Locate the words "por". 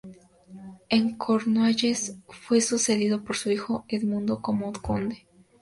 3.23-3.35